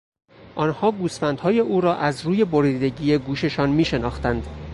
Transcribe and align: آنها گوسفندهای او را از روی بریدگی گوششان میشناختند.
آنها 0.55 0.91
گوسفندهای 0.91 1.59
او 1.59 1.81
را 1.81 1.95
از 1.95 2.21
روی 2.21 2.45
بریدگی 2.45 3.17
گوششان 3.17 3.69
میشناختند. 3.69 4.47